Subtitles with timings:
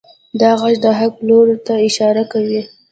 [0.41, 2.61] دا غږ د حق لور ته اشاره کوي.